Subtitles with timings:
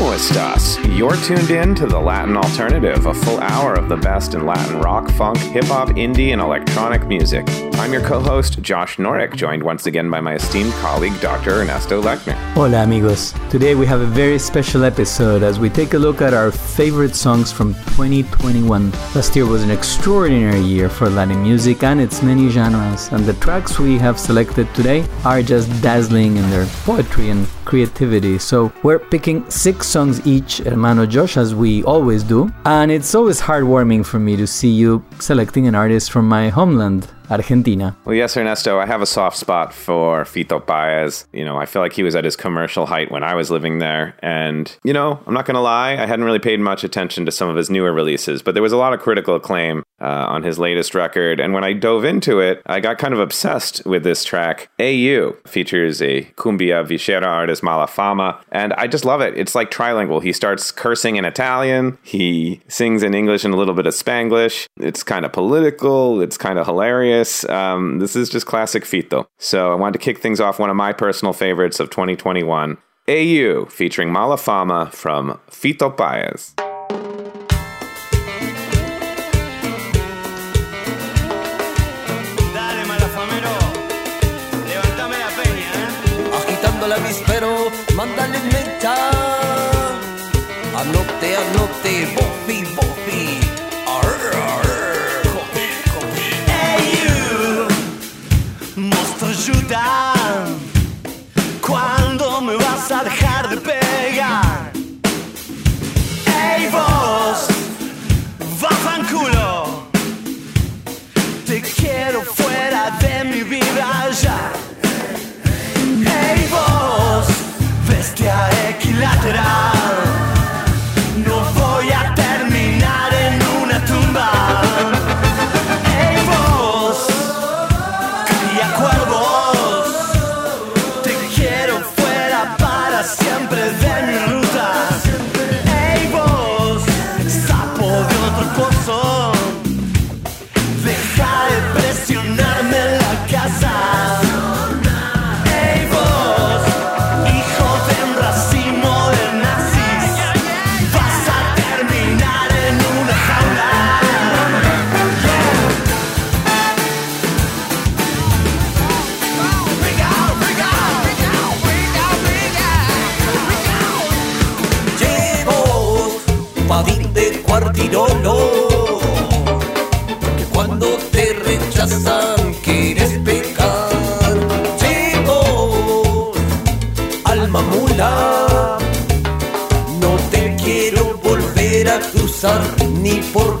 [0.00, 0.78] ¿Cómo estás?
[0.96, 4.80] You're tuned in to the Latin Alternative, a full hour of the best in Latin
[4.80, 7.44] rock, funk, hip hop, indie, and electronic music.
[7.74, 11.60] I'm your co host, Josh Norek, joined once again by my esteemed colleague, Dr.
[11.60, 12.32] Ernesto Lechner.
[12.54, 13.34] Hola, amigos.
[13.50, 17.14] Today we have a very special episode as we take a look at our favorite
[17.14, 18.90] songs from 2021.
[19.14, 23.34] Last year was an extraordinary year for Latin music and its many genres, and the
[23.34, 28.38] tracks we have selected today are just dazzling in their poetry and creativity.
[28.38, 33.40] So we're picking six songs each, hermano Josh, as we always do, and it's always
[33.40, 37.08] heartwarming for me to see you selecting an artist from my homeland.
[37.30, 37.96] Argentina.
[38.04, 41.26] Well, yes, Ernesto, I have a soft spot for Fito Paez.
[41.32, 43.78] You know, I feel like he was at his commercial height when I was living
[43.78, 44.16] there.
[44.20, 47.32] And, you know, I'm not going to lie, I hadn't really paid much attention to
[47.32, 50.42] some of his newer releases, but there was a lot of critical acclaim uh, on
[50.42, 51.40] his latest record.
[51.40, 54.70] And when I dove into it, I got kind of obsessed with this track.
[54.80, 59.36] AU features a cumbia villera artist, Malafama, and I just love it.
[59.36, 60.22] It's like trilingual.
[60.22, 64.66] He starts cursing in Italian, he sings in English and a little bit of Spanglish.
[64.78, 67.48] It's kind of political, it's kind of hilarious this.
[67.48, 69.26] Um, this is just classic Fito.
[69.38, 73.66] So I wanted to kick things off one of my personal favorites of 2021, AU,
[73.66, 76.69] featuring Malafama from Fito Paez.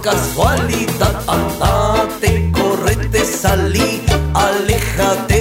[0.02, 1.22] Casualidad.
[1.26, 4.02] Andate, correte, salí,
[4.34, 5.39] aléjate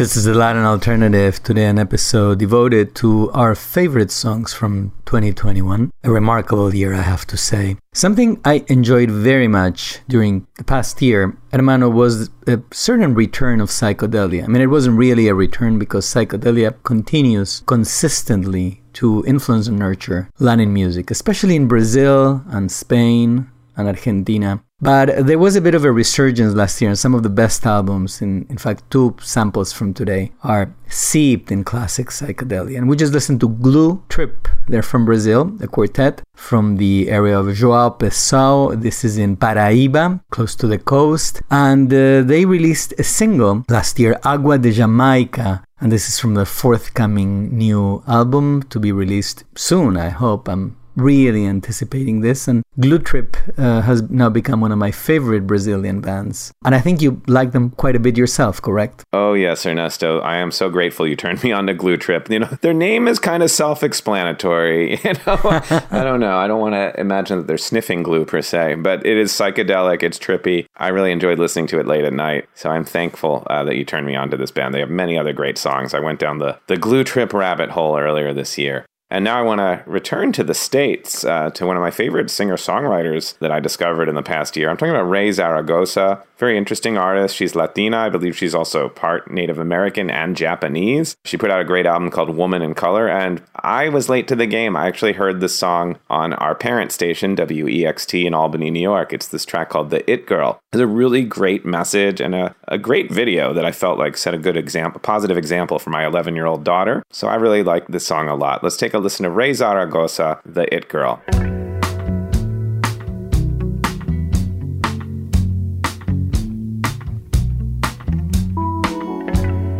[0.00, 1.42] This is the Latin Alternative.
[1.42, 5.92] Today, an episode devoted to our favorite songs from 2021.
[6.02, 7.76] A remarkable year, I have to say.
[7.92, 13.68] Something I enjoyed very much during the past year, Hermano, was a certain return of
[13.68, 14.44] psychedelia.
[14.44, 20.30] I mean, it wasn't really a return because psychedelia continues consistently to influence and nurture
[20.38, 24.62] Latin music, especially in Brazil and Spain and Argentina.
[24.82, 27.66] But there was a bit of a resurgence last year, and some of the best
[27.66, 32.78] albums, in, in fact, two samples from today, are seeped in classic psychedelia.
[32.78, 34.48] And we just listened to Glue Trip.
[34.68, 38.80] They're from Brazil, a quartet from the area of João Pessoa.
[38.80, 41.42] This is in Paraíba, close to the coast.
[41.50, 45.62] And uh, they released a single last year, Agua de Jamaica.
[45.80, 50.48] And this is from the forthcoming new album to be released soon, I hope.
[50.48, 52.48] I'm really anticipating this.
[52.48, 56.52] And Glue Trip uh, has now become one of my favorite Brazilian bands.
[56.64, 59.04] And I think you like them quite a bit yourself, correct?
[59.12, 60.20] Oh, yes, Ernesto.
[60.20, 62.30] I am so grateful you turned me on to Glue Trip.
[62.30, 64.98] You know, their name is kind of self explanatory.
[65.10, 65.40] You know,
[65.90, 66.36] I don't know.
[66.36, 70.02] I don't want to imagine that they're sniffing glue per se, but it is psychedelic.
[70.02, 70.66] It's trippy.
[70.76, 72.48] I really enjoyed listening to it late at night.
[72.54, 74.74] So I'm thankful uh, that you turned me on to this band.
[74.74, 75.94] They have many other great songs.
[75.94, 78.84] I went down the, the Glue Trip rabbit hole earlier this year.
[79.10, 82.30] And now I want to return to the States uh, to one of my favorite
[82.30, 84.70] singer songwriters that I discovered in the past year.
[84.70, 87.36] I'm talking about Raye Zaragoza, very interesting artist.
[87.36, 87.98] She's Latina.
[87.98, 91.14] I believe she's also part Native American and Japanese.
[91.24, 94.36] She put out a great album called Woman in Color, and I was late to
[94.36, 94.74] the game.
[94.74, 99.12] I actually heard this song on our parent station, WEXT in Albany, New York.
[99.12, 100.60] It's this track called The It Girl.
[100.72, 104.32] It's a really great message and a, a great video that I felt like set
[104.32, 107.02] a good example, a positive example for my 11 year old daughter.
[107.10, 108.62] So I really like this song a lot.
[108.62, 111.22] Let's take a listen to Raye Zaragoza, The It Girl.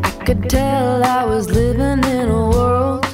[0.05, 3.05] I could tell I was living in a world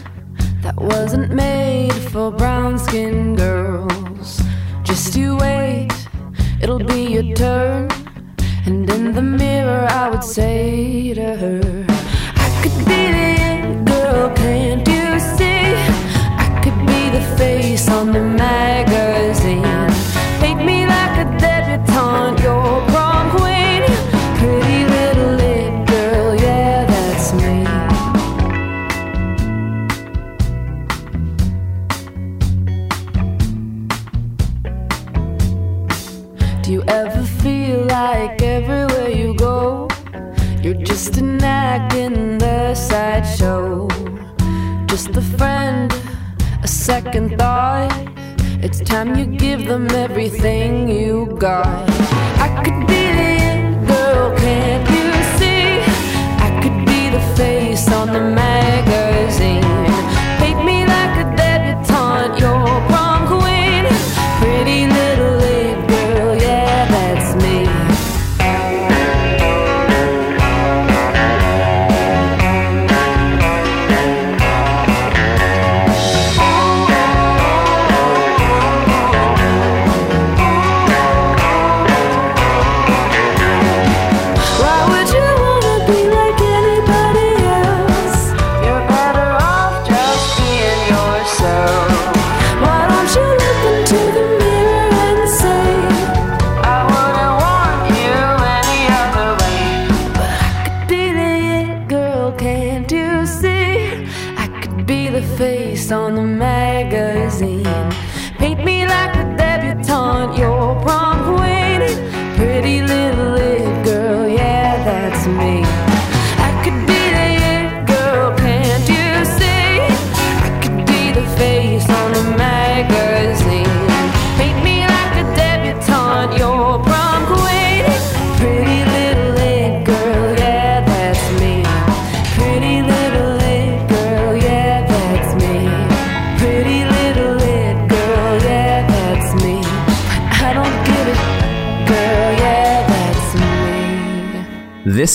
[0.62, 4.40] that wasn't made for brown skinned girls.
[4.82, 5.92] Just you wait,
[6.60, 7.90] it'll be your turn.
[8.66, 11.86] And in the mirror, I would say to her,
[12.36, 14.30] I could be the girl,
[17.36, 19.62] face on the magazine.
[20.40, 23.82] Paint me like a debutante, your prom queen.
[24.38, 27.64] Pretty little it girl, yeah, that's me.
[36.62, 39.88] Do you ever feel like everywhere you go,
[40.62, 43.88] you're just an act in the sideshow?
[44.86, 45.92] Just a friend,
[46.86, 47.90] second thought.
[48.62, 51.66] It's time you give them everything you got.
[52.38, 55.80] I could be the it girl, can't you see?
[56.46, 59.65] I could be the face on the magazine.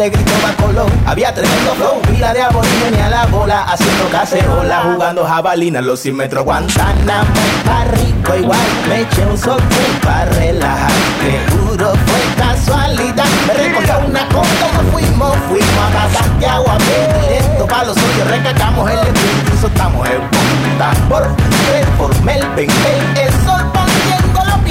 [0.00, 0.92] Baracoa ante Cristóbal Colón.
[1.06, 6.16] Había tremendo flow, pila de aborígenes a la bola, haciendo cacerola, jugando jabalina los 100
[6.16, 6.44] metros.
[6.44, 9.60] Guantánamo está rico igual, me eché un sol
[10.02, 10.90] para relajar.
[11.20, 17.66] Seguro fue casualidad, me recogió una costa nos fuimos, fuimos a Santiago a pie directo
[17.66, 20.92] para los hoyos, recacamos el espíritu soltamos el punta.
[21.08, 22.70] Por Fidel, por Melvin,
[23.16, 24.69] el sol partiendo la piedra.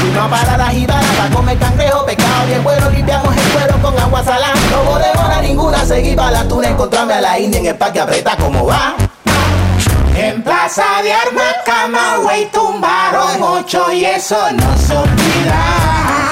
[0.00, 3.98] Fuimos a parar a Jibara para comer cangrejo, pescado bien bueno, limpiamos el cuero con
[3.98, 4.54] agua salada.
[4.70, 8.36] No bodegona ninguna, seguí para la tuna, encontrarme a la India en el parque aprieta
[8.36, 8.94] como va.
[10.14, 16.27] En Plaza de Armas, Camagüey tumbaron ocho y eso no se olvida.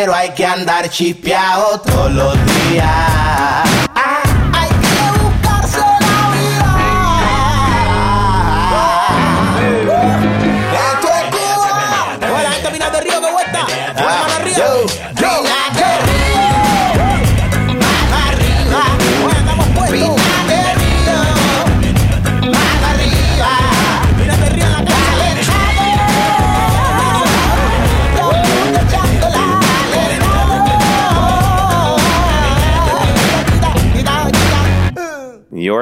[0.00, 2.36] Pero hay que andar chispeado todos los
[2.70, 3.87] días.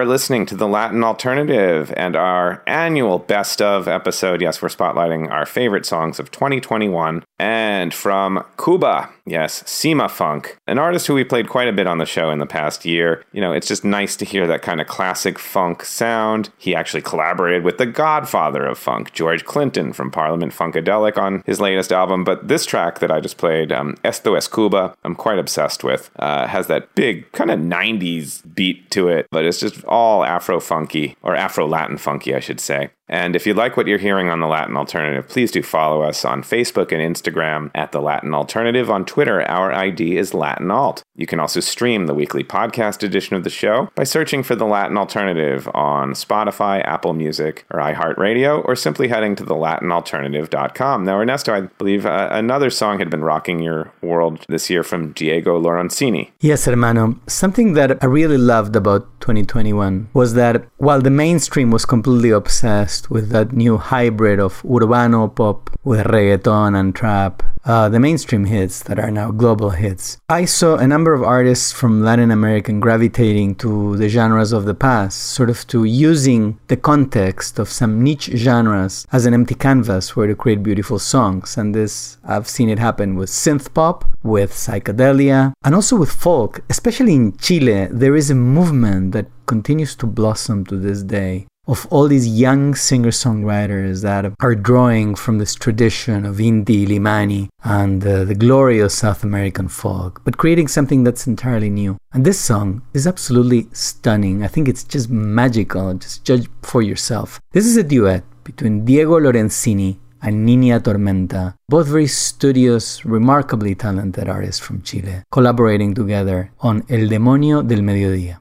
[0.07, 4.40] You're listening to the Latin Alternative and our annual best of episode.
[4.40, 7.25] Yes, we're spotlighting our favorite songs of 2021.
[7.40, 12.07] And from Cuba, yes, Cimafunk, an artist who we played quite a bit on the
[12.07, 13.25] show in the past year.
[13.33, 16.51] You know, it's just nice to hear that kind of classic funk sound.
[16.59, 21.61] He actually collaborated with the godfather of funk, George Clinton from Parliament Funkadelic, on his
[21.61, 22.25] latest album.
[22.25, 26.11] But this track that I just played, um, Esto es Cuba, I'm quite obsessed with.
[26.17, 30.61] Uh, has that big kind of 90s beat to it, but it's just all Afro
[30.61, 32.91] funky, or Afro Latin funky, I should say.
[33.09, 36.25] And if you like what you're hearing on the Latin Alternative, please do follow us
[36.25, 38.90] on Facebook and Instagram at the Latin Alternative.
[38.90, 41.05] On Twitter, our ID is Latin Alt.
[41.14, 44.66] You can also stream the weekly podcast edition of the show by searching for the
[44.66, 51.05] Latin Alternative on Spotify, Apple Music, or iHeartRadio, or simply heading to thelatinalternative.com.
[51.05, 55.12] Now, Ernesto, I believe uh, another song had been rocking your world this year from
[55.12, 56.31] Diego Lorenzini.
[56.40, 57.19] Yes, hermano.
[57.29, 62.96] Something that I really loved about 2021 was that while the mainstream was completely obsessed
[63.11, 68.83] with that new hybrid of urbano pop with reggaeton and trap, uh, the mainstream hits
[68.85, 73.57] that are now global hits, I saw a number of artists from Latin America gravitating
[73.57, 78.31] to the genres of the past, sort of to using the context of some niche
[78.35, 81.57] genres as an empty canvas where to create beautiful songs.
[81.57, 86.61] And this, I've seen it happen with synth pop, with psychedelia, and also with folk.
[86.71, 91.87] Especially in Chile, there is a movement that continues to blossom to this day of
[91.91, 98.07] all these young singer songwriters that are drawing from this tradition of indie, Limani and
[98.07, 101.97] uh, the glory of South American folk, but creating something that's entirely new.
[102.13, 104.45] And this song is absolutely stunning.
[104.45, 105.95] I think it's just magical.
[105.95, 107.41] Just judge for yourself.
[107.53, 114.29] This is a duet between Diego Lorenzini and Niña Tormenta, both very studious, remarkably talented
[114.29, 118.41] artists from Chile, collaborating together on El Demonio del Mediodía.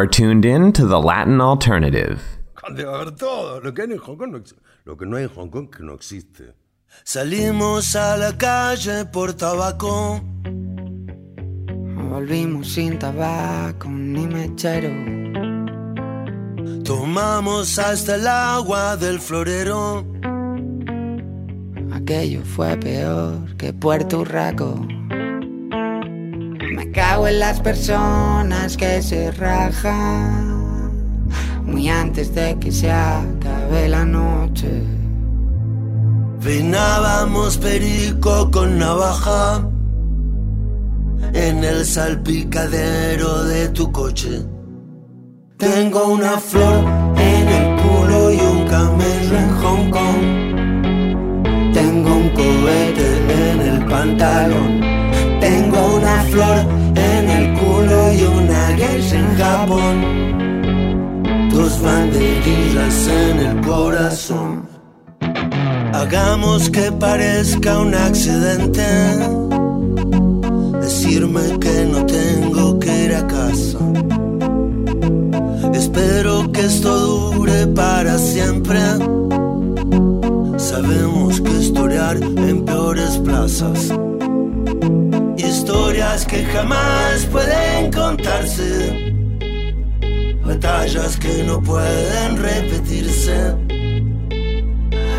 [0.00, 2.18] You're tuned in to the Latin Alternative.
[2.74, 3.60] De haber todo.
[3.60, 4.54] Lo que, hay en Hong Kong no ex-
[4.86, 6.54] lo que no hay en Hong Kong que no existe.
[7.04, 10.22] Salimos a la calle por tabaco.
[12.08, 14.88] Volvimos sin tabaco ni mechero.
[16.82, 20.06] Tomamos hasta el agua del florero.
[21.92, 24.80] Aquello fue peor que Puerto Rico.
[26.92, 31.28] Cago en las personas que se rajan.
[31.64, 34.82] Muy antes de que se acabe la noche.
[36.42, 39.62] Peinábamos perico con navaja
[41.32, 44.42] en el salpicadero de tu coche.
[45.58, 46.84] Tengo una flor
[47.16, 51.72] en el culo y un camello en Hong Kong.
[51.72, 54.80] Tengo un cohete en el pantalón.
[55.40, 56.79] Tengo una flor
[57.36, 59.94] el culo y una geisha en Japón.
[61.50, 64.68] Dos banderillas en el corazón.
[65.92, 68.86] Hagamos que parezca un accidente.
[70.80, 73.78] Decirme que no tengo que ir a casa.
[75.74, 78.80] Espero que esto dure para siempre.
[80.56, 83.92] Sabemos que historiar en peores plazas.
[85.70, 89.14] Historias que jamás pueden contarse.
[90.44, 93.54] Batallas que no pueden repetirse.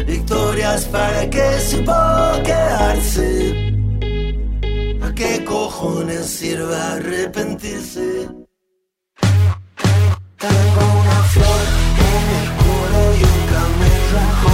[0.05, 1.93] Victorias para que supo
[2.43, 3.29] quedarse.
[5.01, 8.27] ¿A qué cojones sirve arrepentirse?
[10.37, 11.61] Tengo una flor
[12.11, 14.50] en el culo y un camello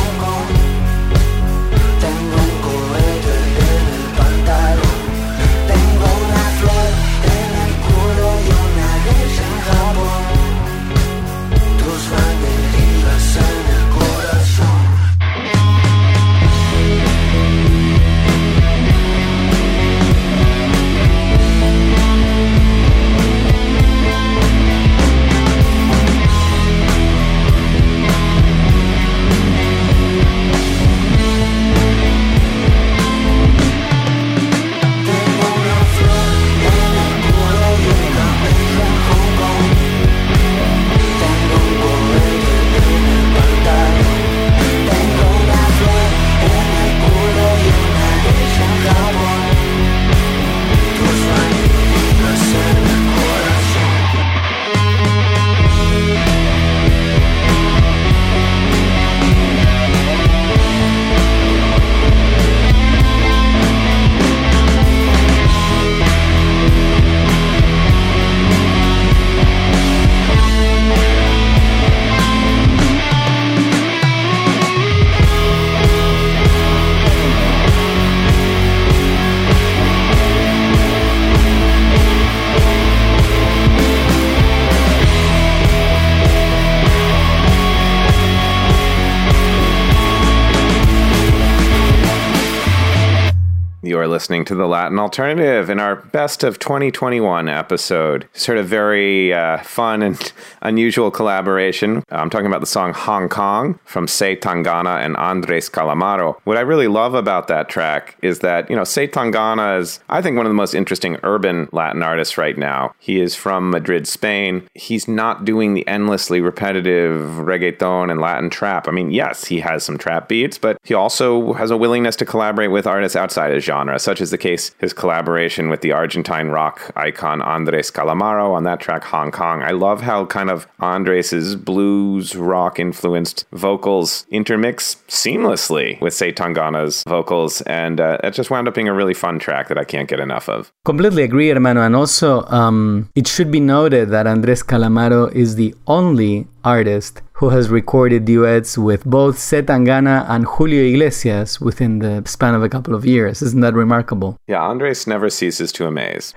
[94.17, 98.27] listening to the Latin Alternative in our best of 2021 episode.
[98.33, 102.03] Sort of very uh, fun and unusual collaboration.
[102.09, 104.35] I'm talking about the song Hong Kong from C.
[104.35, 106.37] Tangana and Andres Calamaro.
[106.45, 109.05] What I really love about that track is that, you know, C.
[109.05, 112.95] Tangana is, I think, one of the most interesting urban Latin artists right now.
[112.97, 114.67] He is from Madrid, Spain.
[114.73, 118.87] He's not doing the endlessly repetitive reggaeton and Latin trap.
[118.87, 122.25] I mean, yes, he has some trap beats, but he also has a willingness to
[122.25, 125.91] collaborate with artists outside his genre genre, such as the case his collaboration with the
[125.91, 129.61] Argentine rock icon Andres Calamaro on that track Hong Kong.
[129.61, 136.31] I love how kind of Andres's blues rock influenced vocals intermix seamlessly with C.
[136.31, 139.83] Tangana's vocals, and uh, it just wound up being a really fun track that I
[139.83, 140.71] can't get enough of.
[140.85, 141.81] Completely agree, hermano.
[141.81, 147.49] And also, um, it should be noted that Andres Calamaro is the only artist who
[147.49, 149.61] has recorded duets with both C.
[149.61, 153.41] Tangana and Julio Iglesias within the span of a couple of years.
[153.43, 154.39] Isn't that remarkable?
[154.47, 156.33] Yeah, Andres never ceases to amaze.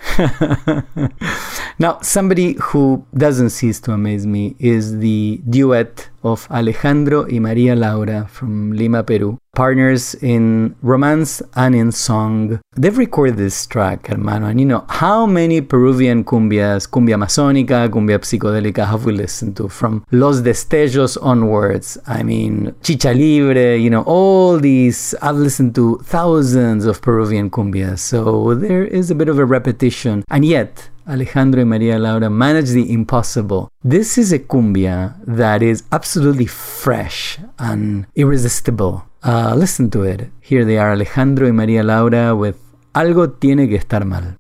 [1.79, 7.75] Now, somebody who doesn't cease to amaze me is the duet of Alejandro y Maria
[7.77, 9.39] Laura from Lima, Peru.
[9.53, 12.61] Partners in romance and in song.
[12.77, 14.47] They've recorded this track, hermano.
[14.47, 19.69] And you know, how many Peruvian cumbias, cumbia amazónica, cumbia psicodélica, have we listened to
[19.69, 21.99] from Los Destellos onwards?
[22.07, 25.17] I mean, Chicha Libre, you know, all these.
[25.21, 27.99] I've listened to thousands of Peruvian cumbias.
[27.99, 30.23] So there is a bit of a repetition.
[30.31, 33.69] And yet, Alejandro and Maria Laura manage the impossible.
[33.83, 39.05] This is a cumbia that is absolutely fresh and irresistible.
[39.23, 40.31] Uh, listen to it.
[40.41, 42.57] Here they are, Alejandro y Maria Laura with
[42.93, 44.37] Algo tiene que estar mal.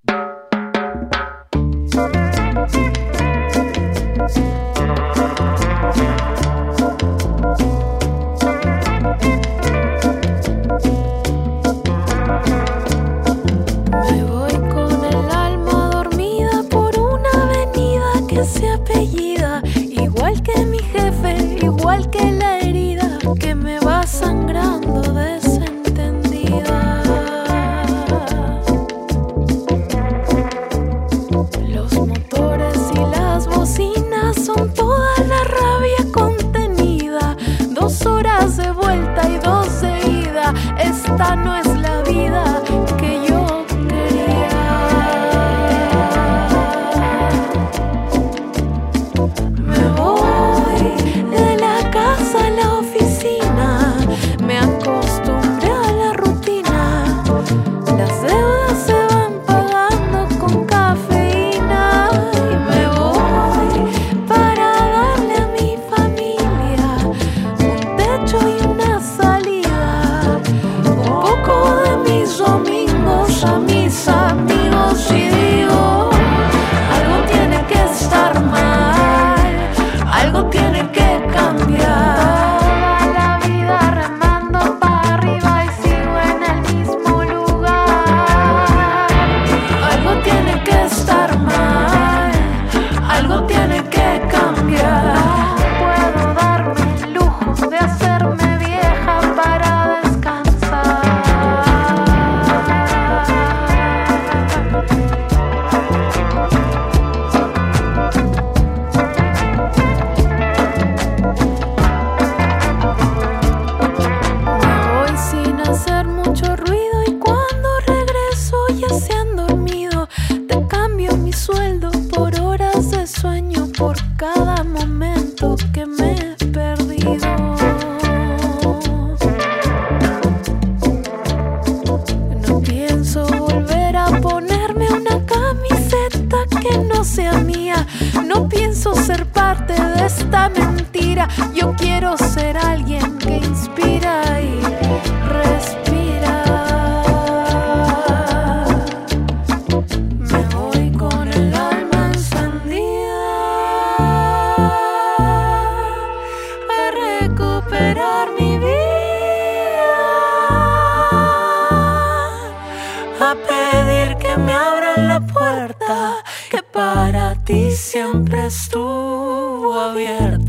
[166.94, 170.39] Para ti siempre estuvo abierta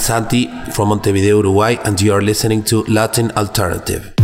[0.00, 4.14] Santi from Montevideo, Uruguay, and you are listening to Latin Alternative.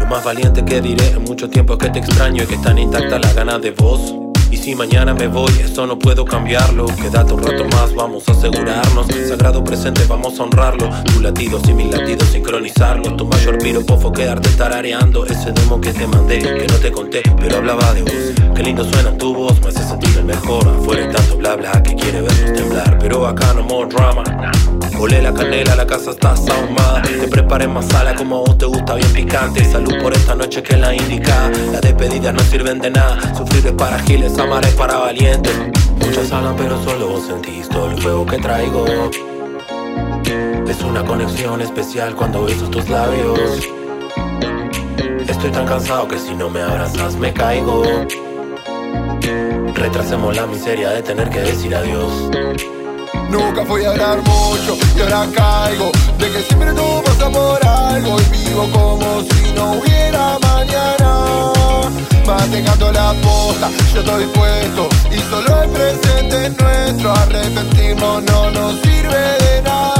[0.00, 3.20] Lo más valiente que diré en mucho tiempo que te extraño y que están intactas
[3.20, 4.25] las ganas de vos.
[4.50, 6.86] Y si mañana me voy, eso no puedo cambiarlo.
[6.86, 9.06] Quédate un rato más, vamos a asegurarnos.
[9.28, 10.88] Sagrado presente, vamos a honrarlo.
[11.04, 13.16] Tu latido y mis latidos sincronizarlos.
[13.16, 17.22] Tu mayor piropo fue quedarte tarareando ese demo que te mandé, que no te conté,
[17.38, 18.12] pero hablaba de vos.
[18.54, 20.66] Qué lindo suena tu voz, me hace sentir el mejor.
[20.66, 22.98] Afuera tanto bla bla que quiere vernos temblar.
[22.98, 24.22] Pero acá no more drama.
[24.98, 27.02] Olé la canela, la casa está ahumada.
[27.02, 29.64] Te preparé más sala como a vos te gusta, bien picante.
[29.64, 31.50] Salud por esta noche que la indica.
[31.70, 33.18] Las despedidas no sirven de nada.
[33.36, 35.52] Sufrir es para giles, amar es para valientes.
[35.98, 38.84] Muchas hablan, pero solo sentís todo el fuego que traigo.
[40.68, 43.40] Es una conexión especial cuando beso tus labios.
[45.28, 47.82] Estoy tan cansado que si no me abrazas me caigo.
[49.74, 52.30] Retrasemos la miseria de tener que decir adiós.
[53.28, 58.16] Nunca fui a hablar mucho y ahora caigo De que siempre tú pasa por algo
[58.20, 60.56] Y vivo como si no hubiera mañana
[62.26, 67.12] Mantengando la posta, yo estoy puesto Y solo el presente es nuestro.
[67.12, 69.95] Arrepentirnos no nos sirve de nada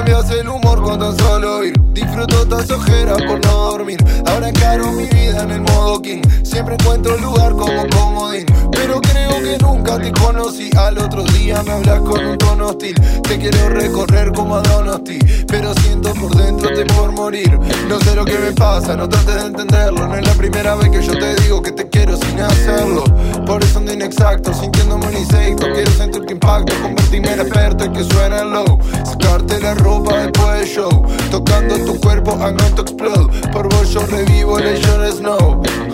[0.00, 1.74] cambias el humor con tan solo ir.
[1.92, 3.98] Disfruto estas ojeras por no dormir.
[4.26, 6.22] Ahora encaro mi vida en el modo king.
[6.42, 8.46] Siempre encuentro lugar como comodín.
[8.72, 10.70] Pero creo que nunca te conocí.
[10.78, 12.94] Al otro día me hablas con un tono hostil.
[13.22, 17.58] Te quiero recorrer como a Donosti Pero siento por dentro temor morir.
[17.86, 20.06] No sé lo que me pasa, no trates de entenderlo.
[20.06, 23.04] No es la primera vez que yo te digo que te quiero sin hacerlo.
[23.46, 25.66] Por eso ando inexacto, sintiéndome un insecto.
[25.74, 28.78] Quiero sentir tu impacto, convertirme en experto y que suene low.
[29.04, 32.36] Sacarte la ropa después del Tocando tu cuerpo,
[32.76, 34.58] to explode Por vos yo revivo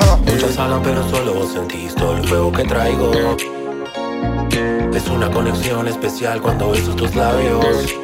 [0.00, 0.18] Ah.
[0.26, 3.12] Muchas hablan, pero solo vos sentís todo el fuego que traigo.
[4.94, 7.94] Es una conexión especial cuando beso tus labios.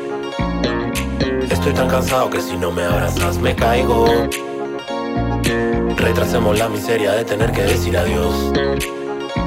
[1.51, 4.07] Estoy tan cansado que si no me abrazas me caigo.
[5.97, 8.53] Retrasemos la miseria de tener que decir adiós.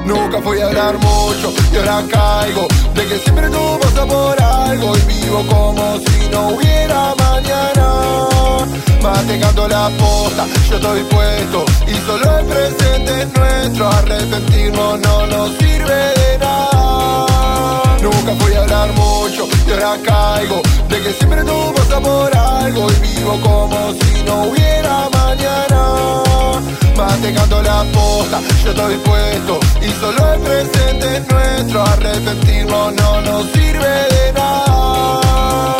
[0.06, 4.96] Nunca fui a hablar mucho y ahora caigo De que siempre tú pasas por algo
[4.96, 8.28] Y vivo como si no hubiera mañana.
[9.02, 15.50] Mantengando la posta, yo estoy puesto Y solo el presente es nuestro Arrepentirnos no nos
[15.58, 17.82] sirve de nada.
[18.00, 22.86] Nunca fui a hablar mucho y ahora caigo De que siempre tú pasas por algo
[22.92, 25.66] Y vivo como si no hubiera mañana
[26.96, 31.82] Mantengando la posta, yo estoy puesto Y solo el presente es nuestro.
[31.82, 35.75] Arrepentirnos no nos sirve de nada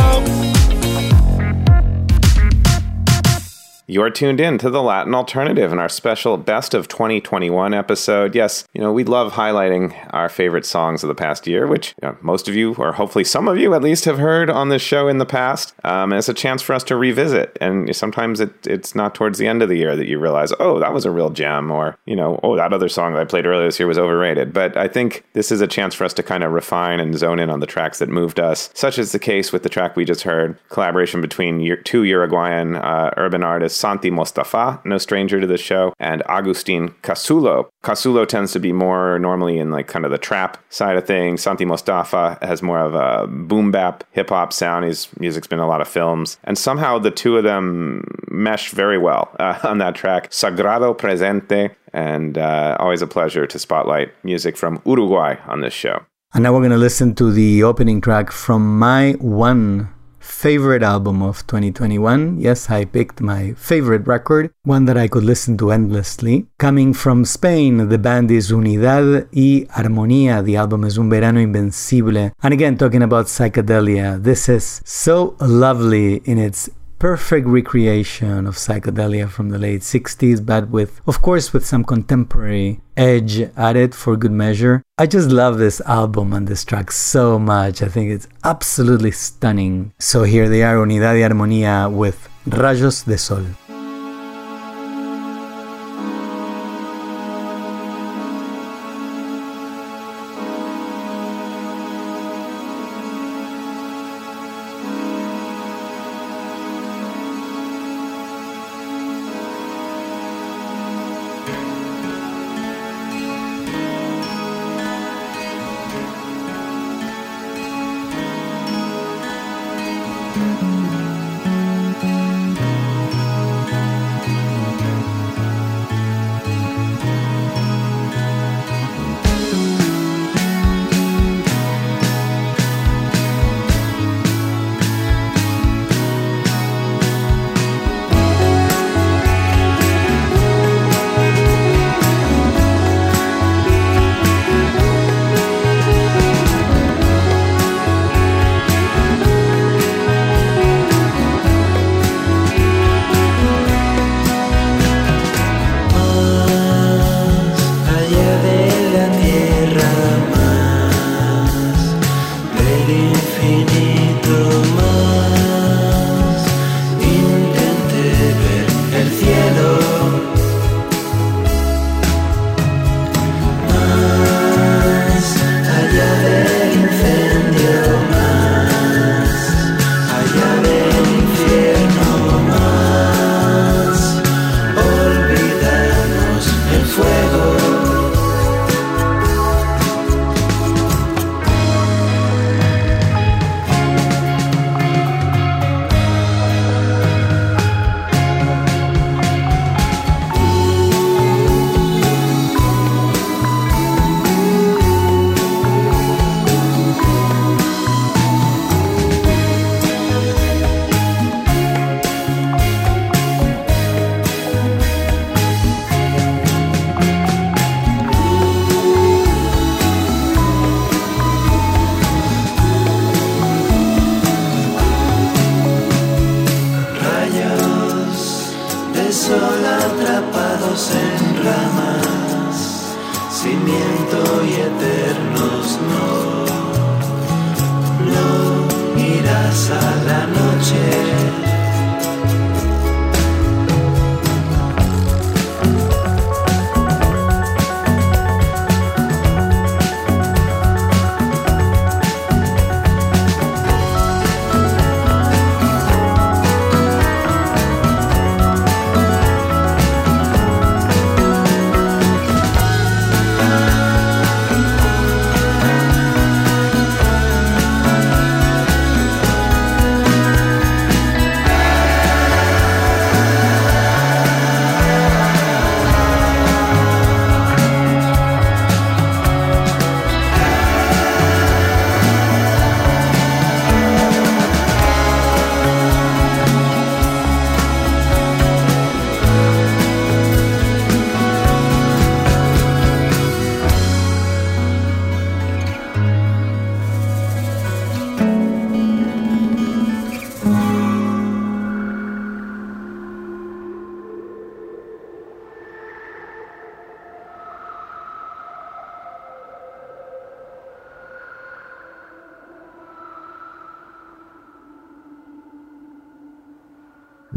[3.88, 8.34] You're tuned in to the Latin Alternative in our special Best of 2021 episode.
[8.34, 12.08] Yes, you know, we love highlighting our favorite songs of the past year, which you
[12.08, 14.82] know, most of you, or hopefully some of you at least, have heard on this
[14.82, 15.72] show in the past.
[15.84, 17.56] Um, it's a chance for us to revisit.
[17.60, 20.80] And sometimes it, it's not towards the end of the year that you realize, oh,
[20.80, 23.46] that was a real gem, or, you know, oh, that other song that I played
[23.46, 24.52] earlier this year was overrated.
[24.52, 27.38] But I think this is a chance for us to kind of refine and zone
[27.38, 30.04] in on the tracks that moved us, such as the case with the track we
[30.04, 35.58] just heard, collaboration between two Uruguayan uh, urban artists, Santi Mostaffa, no stranger to the
[35.58, 37.68] show, and Agustin Casulo.
[37.84, 41.42] Casulo tends to be more normally in like kind of the trap side of things.
[41.42, 44.84] Santi Mostaffa has more of a boom bap hip hop sound.
[44.84, 48.70] His music's been in a lot of films, and somehow the two of them mesh
[48.70, 50.30] very well uh, on that track.
[50.30, 56.04] Sagrado Presente, and uh, always a pleasure to spotlight music from Uruguay on this show.
[56.34, 59.88] And now we're going to listen to the opening track from my one
[60.26, 62.38] favorite album of 2021.
[62.40, 66.46] Yes, I picked my favorite record, one that I could listen to endlessly.
[66.58, 70.44] Coming from Spain, the band is Unidad y Armonía.
[70.44, 72.32] The album is Un Verano Invencible.
[72.42, 76.68] And again, talking about psychedelia, this is so lovely in its
[76.98, 82.80] perfect recreation of psychedelia from the late 60s, but with, of course, with some contemporary
[82.96, 84.82] edge added for good measure.
[84.98, 87.82] I just love this album and this track so much.
[87.82, 89.92] I think it's absolutely stunning.
[89.98, 93.44] So here they are, Unidad y Armonía with Rayos de Sol.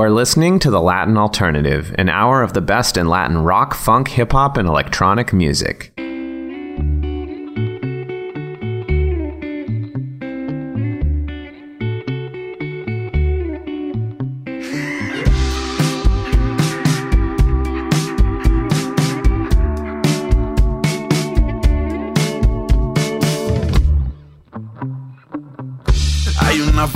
[0.00, 4.08] You're listening to The Latin Alternative, an hour of the best in Latin rock, funk,
[4.08, 5.92] hip hop, and electronic music.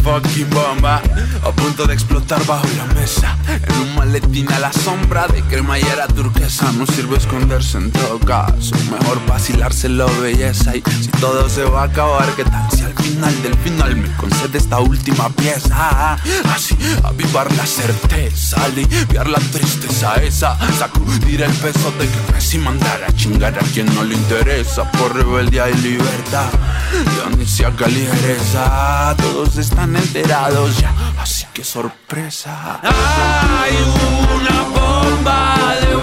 [0.02, 1.13] Fucking bomba.
[1.44, 3.36] a punto de explotar bajo la mesa.
[3.48, 6.72] En un maletín a la sombra de cremallera turquesa.
[6.72, 10.76] No sirve esconderse en todo caso, mejor vacilárselo belleza.
[10.76, 14.10] Y si todo se va a acabar, ¿qué tal si al final del final me
[14.16, 16.14] concede esta última pieza?
[16.54, 23.02] Así, avivar la certeza, aliviar la tristeza esa, sacudir el peso de que y mandar
[23.08, 26.50] a chingar a quien no le interesa por rebeldía y libertad.
[27.02, 29.14] Dionisiaca ligereza.
[29.16, 32.80] Todos están enterados ya Así que sorpresa.
[32.82, 33.76] Hay
[34.36, 35.96] una bomba de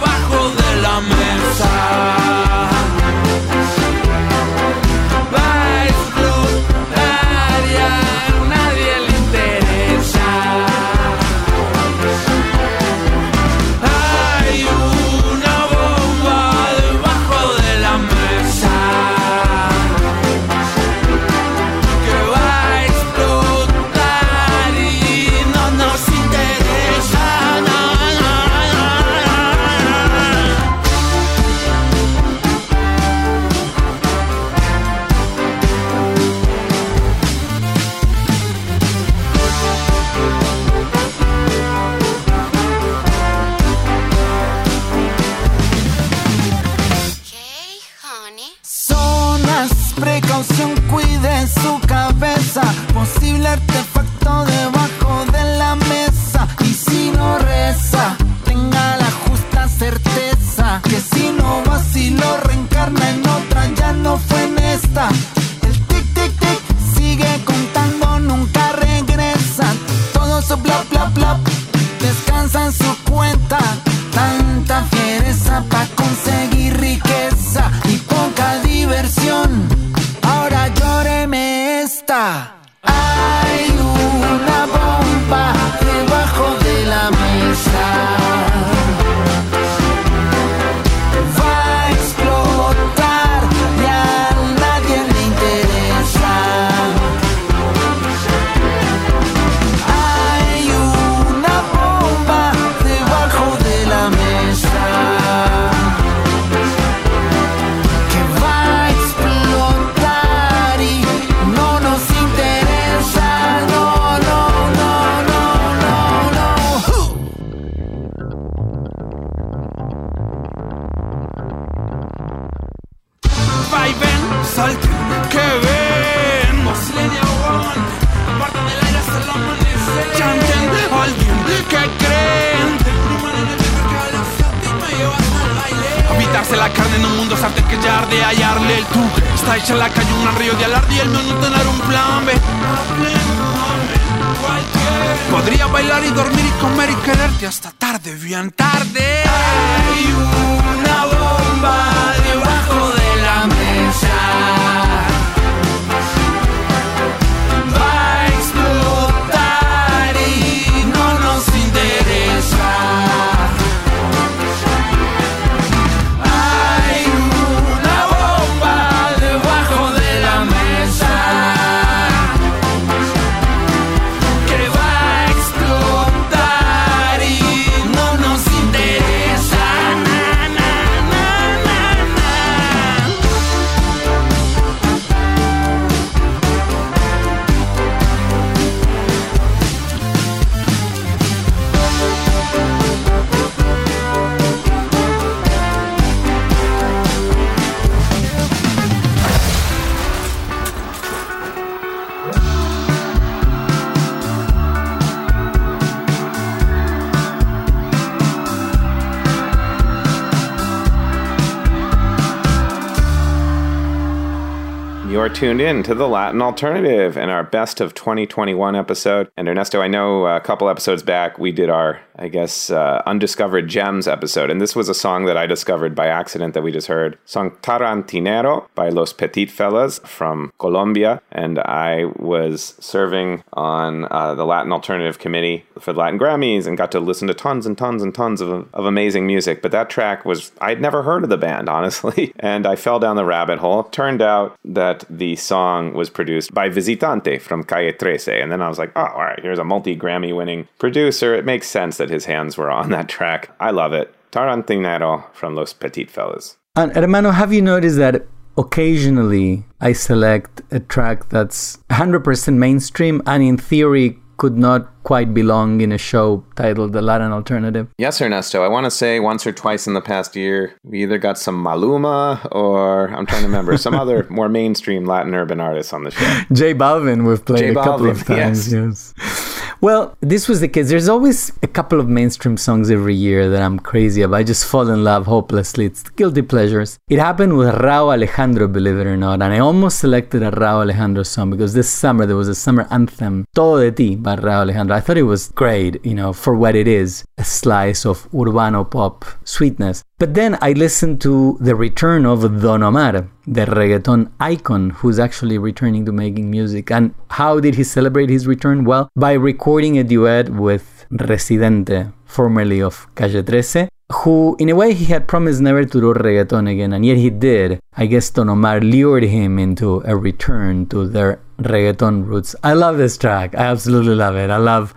[215.42, 219.28] tuned in to the Latin Alternative and our best of 2021 episode.
[219.36, 223.02] And Ernesto, I know uh, a couple episodes back we did our, I guess, uh,
[223.08, 226.72] undiscovered gems episode, and this was a song that I discovered by accident that we
[226.72, 227.18] just heard.
[227.26, 234.46] Song Tarantinero by Los Petit Fellas from Colombia, and I was serving on uh, the
[234.46, 238.04] Latin Alternative Committee for the Latin Grammys and got to listen to tons and tons
[238.04, 239.64] and tons of, of amazing music.
[239.64, 243.16] But that track was I'd never heard of the band honestly, and I fell down
[243.16, 243.86] the rabbit hole.
[243.86, 248.36] Turned out that the song was produced by Visitante from Calle 13.
[248.36, 251.34] And then I was like, oh, all right, here's a multi Grammy winning producer.
[251.34, 253.50] It makes sense that his hands were on that track.
[253.60, 254.14] I love it.
[254.32, 256.58] Tarantinero from Los Petit Fellas.
[256.76, 258.26] And hermano, have you noticed that
[258.58, 265.82] occasionally I select a track that's 100% mainstream and in theory could not quite belong
[265.82, 267.88] in a show titled The Latin Alternative?
[268.00, 268.64] Yes, Ernesto.
[268.64, 271.64] I want to say once or twice in the past year, we either got some
[271.64, 276.12] Maluma or I'm trying to remember some other more mainstream Latin urban artists on the
[276.12, 276.42] show.
[276.54, 278.72] J Balvin, we've played J a couple of times.
[278.74, 279.14] yes.
[279.18, 279.51] yes.
[279.82, 280.90] Well, this was the case.
[280.90, 284.36] There's always a couple of mainstream songs every year that I'm crazy about.
[284.36, 285.86] I just fall in love hopelessly.
[285.86, 287.00] It's guilty pleasures.
[287.10, 289.42] It happened with Rauw Alejandro, believe it or not.
[289.42, 292.88] And I almost selected a Rauw Alejandro song because this summer there was a summer
[292.92, 294.96] anthem, Todo de Ti by Rauw Alejandro.
[294.96, 298.84] I thought it was great, you know, for what it is a slice of urbano
[298.88, 300.04] pop sweetness.
[300.20, 305.58] But then I listened to the return of Don Omar, the reggaeton icon who's actually
[305.58, 306.92] returning to making music.
[306.92, 308.86] And how did he celebrate his return?
[308.86, 314.94] Well, by recording a duet with Residente, formerly of Calle 13, who, in a way,
[314.94, 317.80] he had promised never to do reggaeton again, and yet he did.
[317.96, 322.56] I guess Don Omar lured him into a return to their reggaeton roots.
[322.64, 323.56] I love this track.
[323.56, 324.50] I absolutely love it.
[324.50, 324.94] I love.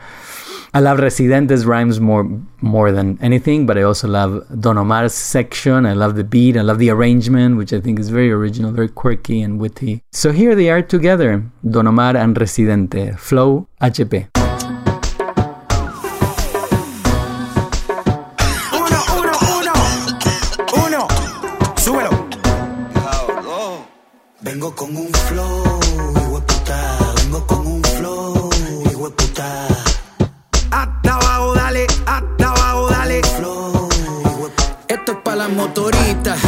[0.76, 2.24] I love Residente's rhymes more
[2.60, 5.86] more than anything, but I also love Don Omar's section.
[5.86, 6.56] I love the beat.
[6.56, 10.02] I love the arrangement, which I think is very original, very quirky and witty.
[10.10, 14.26] So here they are together, Don Omar and Residente, Flow HP.
[18.72, 19.74] Uno, uno, uno,
[20.86, 21.06] uno,
[21.76, 22.10] súbelo.
[24.40, 25.63] Vengo con un flow,
[35.54, 36.38] Motoritas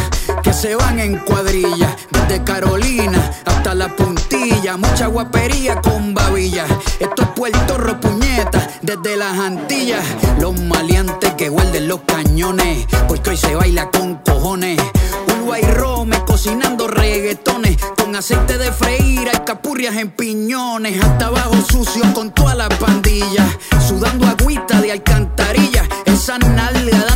[0.42, 1.96] que se van en cuadrilla.
[2.10, 4.76] Desde Carolina hasta la puntilla.
[4.76, 6.66] Mucha guapería con babilla.
[6.98, 8.68] Esto es Puerto Rico, puñeta.
[8.82, 10.04] Desde las Antillas.
[10.40, 12.86] Los maleantes que guarden los cañones.
[13.06, 14.80] Porque hoy se baila con cojones.
[15.28, 17.76] Uruguay Rome cocinando reggaetones.
[17.96, 21.00] Con aceite de freír, capurrias en piñones.
[21.02, 23.46] Hasta abajo sucio con toda la pandilla.
[23.86, 25.84] Sudando agüita de alcantarilla.
[26.06, 27.15] Esa nalga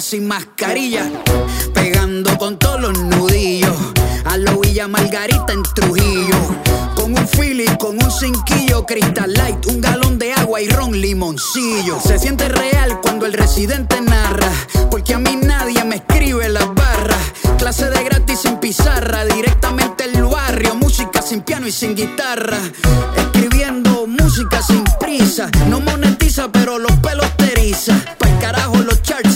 [0.00, 1.10] sin mascarilla.
[1.72, 3.74] Pegando con todos los nudillos.
[4.26, 6.36] A lo Villa Margarita en Trujillo.
[6.94, 11.98] Con un Philly, con un cinquillo, Crystal Light, un galón de agua y ron limoncillo.
[12.04, 14.52] Se siente real cuando el residente narra,
[14.90, 17.32] porque a mí nadie me escribe las barras.
[17.56, 22.58] Clase de gratis sin pizarra, directamente el barrio, música sin piano y sin guitarra.
[23.16, 27.01] Escribiendo música sin prisa, no monetiza, pero los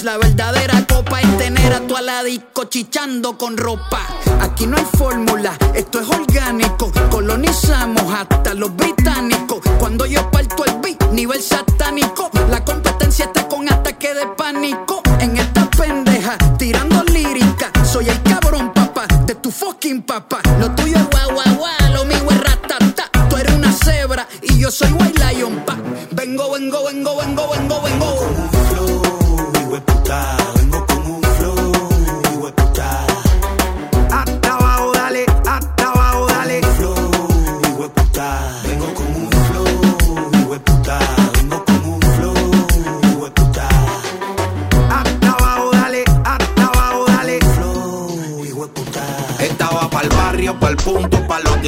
[0.07, 4.07] la verdadera copa es tener a tu aladico chichando con ropa.
[4.41, 6.93] Aquí no hay fórmula, esto es orgánico.
[7.11, 9.59] Colonizamos hasta los británicos.
[9.81, 12.31] Cuando yo parto el beat, nivel satánico.
[12.49, 15.03] La competencia está con ataque de pánico.
[15.19, 17.73] En esta pendeja, tirando lírica.
[17.85, 20.41] Soy el cabrón, papá, de tu fucking papá.
[20.61, 23.11] Lo tuyo es guau, guau, lo mío es ratata.
[23.29, 25.77] Tú eres una cebra y yo soy white lion, pa.
[26.13, 27.36] Vengo, vengo, vengo, vengo.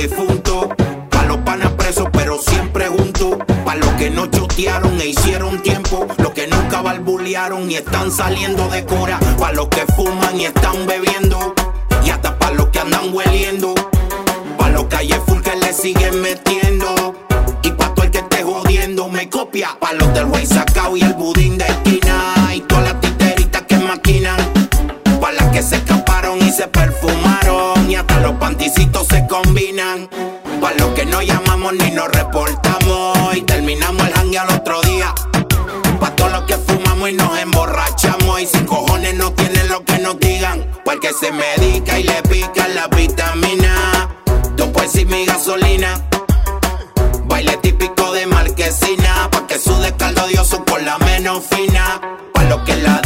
[0.07, 0.68] Punto,
[1.11, 3.36] pa' los panas presos, pero siempre juntos.
[3.64, 6.07] Pa' los que no chotearon e hicieron tiempo.
[6.18, 9.18] Los que nunca barbulearon y están saliendo de cora.
[9.38, 11.55] Pa' los que fuman y están bebiendo.
[12.05, 13.74] Y hasta pa' los que andan hueliendo.
[14.57, 17.16] Pa' los calles full que le siguen metiendo.
[17.62, 19.76] Y pa' todo el que esté jodiendo me copia.
[19.80, 22.53] Pa' los del güey sacao y el budín de esquina.
[22.55, 24.38] Y todas las titeritas que maquinan.
[25.20, 27.90] Pa' las que se escaparon y se perfumaron.
[27.90, 28.88] Y hasta los panticitos
[29.59, 30.09] combinan.
[30.61, 33.37] Pa' los que no llamamos ni nos reportamos.
[33.37, 35.15] Y terminamos el hangue al otro día.
[36.01, 38.41] Pa' todos los que fumamos y nos emborrachamos.
[38.41, 40.67] Y si cojones no tienen lo que nos digan.
[40.85, 44.09] Porque se medica y le pica la vitamina.
[44.57, 46.05] Tú puedes y mi gasolina.
[47.25, 49.29] Baile típico de marquesina.
[49.31, 52.01] Pa' que sude caldo dioso con la menos fina.
[52.33, 53.01] Pa' lo que la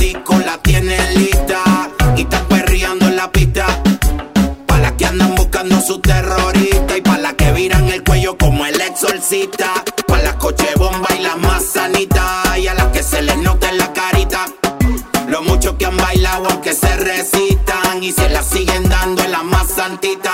[9.32, 9.72] exorcista.
[10.06, 12.58] Pa' las coche bomba y las más sanitas.
[12.58, 14.46] Y a las que se les nota en la carita.
[15.28, 18.02] Lo mucho que han bailado aunque se resistan.
[18.02, 20.31] Y se la siguen dando en la más santita.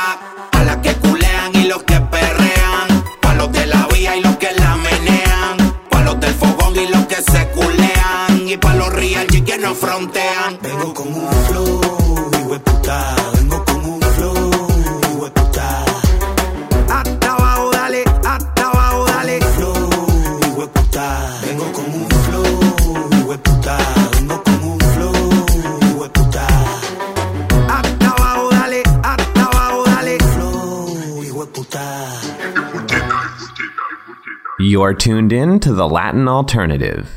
[34.68, 37.08] You're tuned in to the Latin Alternative.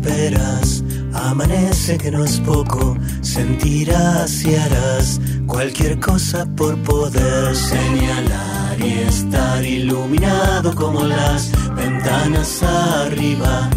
[0.00, 8.92] Verás, amanece que no es poco, sentirás y harás cualquier cosa por poder señalar y
[9.08, 13.70] estar iluminado como las ventanas arriba,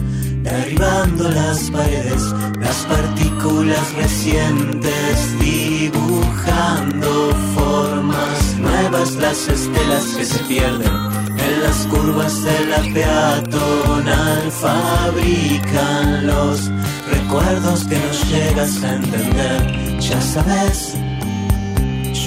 [0.44, 2.22] derribando las paredes,
[2.60, 12.66] las partículas recientes, dibujando formas nuevas, las estelas que se pierden en las curvas de
[12.66, 16.70] la peatonal fabrican los
[17.12, 20.00] recuerdos que nos llegas a entender.
[20.00, 20.96] Ya sabes,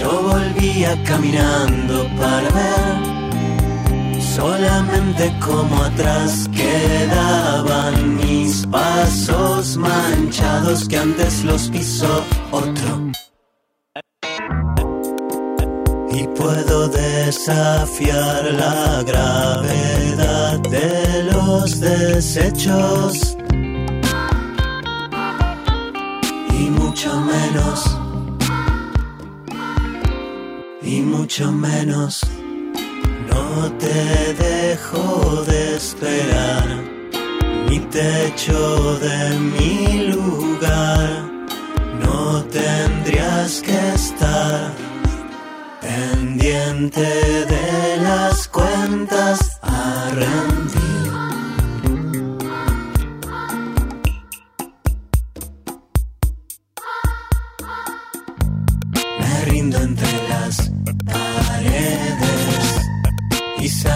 [0.02, 3.12] yo volvía caminando para ver
[4.36, 13.12] solamente como atrás quedaban mis pasos manchados que antes los pisó otro.
[16.10, 23.36] Y puedo desafiar la gravedad de los desechos.
[26.58, 28.01] Y mucho menos.
[30.84, 32.20] Y mucho menos.
[33.30, 36.66] No te dejo de esperar.
[37.68, 41.30] Ni te echo de mi lugar.
[42.02, 44.74] No tendrías que estar
[45.80, 50.81] pendiente de las cuentas a rendir.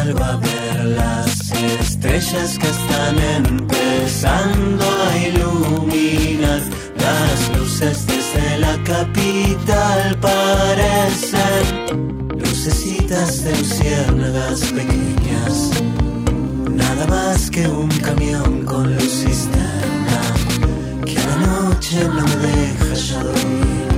[0.07, 1.51] Salgo a ver las
[1.81, 6.61] estrellas que están empezando a iluminar.
[6.97, 11.65] Las luces desde la capital parecen
[12.39, 15.71] lucecitas de luciérnagas pequeñas.
[16.71, 20.21] Nada más que un camión con luz cisterna
[21.05, 23.96] que a la noche no me deja ya dormir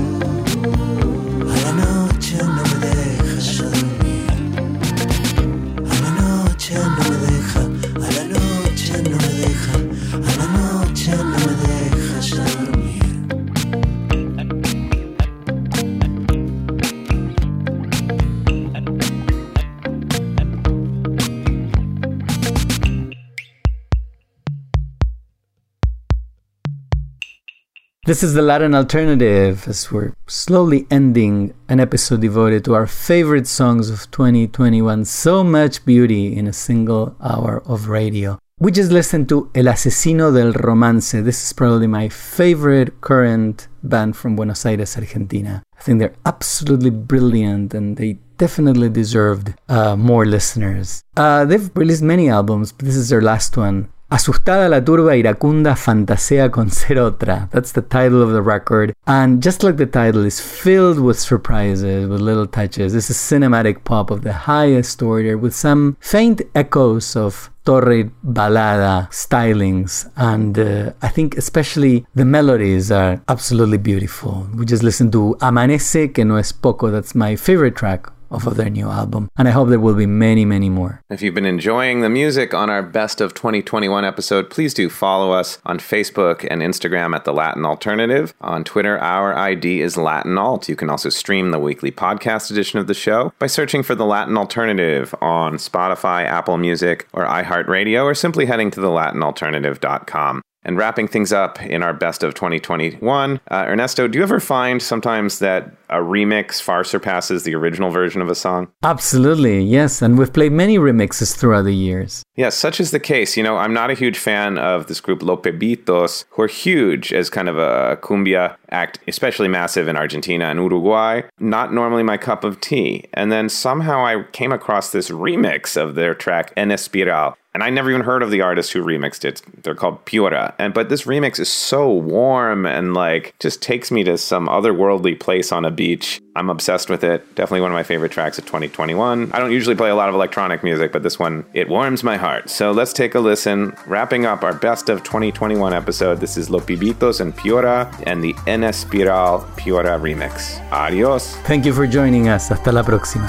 [28.08, 33.46] This is the Latin alternative as we're slowly ending an episode devoted to our favorite
[33.46, 35.04] songs of 2021.
[35.04, 38.38] So much beauty in a single hour of radio.
[38.60, 41.12] We just listened to El Asesino del Romance.
[41.12, 45.62] This is probably my favorite current band from Buenos Aires, Argentina.
[45.78, 51.02] I think they're absolutely brilliant and they definitely deserved uh, more listeners.
[51.14, 53.90] Uh, they've released many albums, but this is their last one.
[54.10, 57.48] Asustada la turba iracunda fantasea con ser otra.
[57.52, 58.94] That's the title of the record.
[59.06, 62.94] And just like the title is filled with surprises, with little touches.
[62.94, 69.10] This is cinematic pop of the highest order with some faint echoes of torrid balada
[69.10, 70.10] stylings.
[70.16, 74.48] And uh, I think especially the melodies are absolutely beautiful.
[74.56, 76.90] We just listened to Amanece, que no es poco.
[76.90, 79.30] That's my favorite track off of their new album.
[79.36, 81.02] And I hope there will be many, many more.
[81.10, 85.32] If you've been enjoying the music on our Best of 2021 episode, please do follow
[85.32, 88.34] us on Facebook and Instagram at The Latin Alternative.
[88.40, 90.68] On Twitter, our ID is Latin Alt.
[90.68, 94.06] You can also stream the weekly podcast edition of the show by searching for The
[94.06, 100.42] Latin Alternative on Spotify, Apple Music, or iHeartRadio, or simply heading to thelatinalternative.com.
[100.64, 104.82] And wrapping things up in our best of 2021, uh, Ernesto, do you ever find
[104.82, 108.68] sometimes that a remix far surpasses the original version of a song?
[108.82, 110.02] Absolutely, yes.
[110.02, 112.22] And we've played many remixes throughout the years.
[112.36, 113.36] Yes, such is the case.
[113.36, 117.12] You know, I'm not a huge fan of this group Los Pibitos, who are huge
[117.12, 121.22] as kind of a cumbia act, especially massive in Argentina and Uruguay.
[121.38, 123.04] Not normally my cup of tea.
[123.14, 127.34] And then somehow I came across this remix of their track En Espiral.
[127.58, 129.42] And I never even heard of the artist who remixed it.
[129.64, 130.54] They're called Piora.
[130.60, 135.18] And but this remix is so warm and like just takes me to some otherworldly
[135.18, 136.22] place on a beach.
[136.36, 137.34] I'm obsessed with it.
[137.34, 139.32] Definitely one of my favorite tracks of 2021.
[139.32, 142.16] I don't usually play a lot of electronic music, but this one it warms my
[142.16, 142.48] heart.
[142.48, 143.74] So let's take a listen.
[143.88, 146.20] Wrapping up our best of 2021 episode.
[146.20, 150.60] This is Los Pibitos and Piora and the En Espiral Piora remix.
[150.70, 151.34] Adios.
[151.38, 152.50] Thank you for joining us.
[152.50, 153.28] Hasta la próxima.